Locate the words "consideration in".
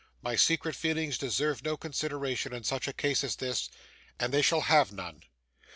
1.77-2.63